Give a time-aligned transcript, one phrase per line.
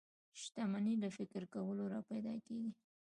[0.41, 2.71] شتمني له فکر کولو را پيدا کېږي.